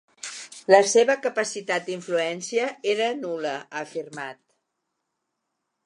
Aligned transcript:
La 0.75 0.79
seva 0.91 1.15
capacitat 1.25 1.85
d’influència 1.89 2.71
era 2.95 3.13
nul·la, 3.21 3.55
ha 3.71 3.85
afirmat. 3.87 4.43